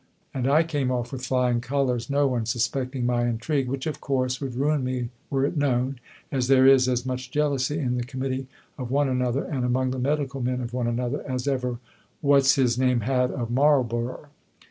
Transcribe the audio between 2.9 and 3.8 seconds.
my intrigue,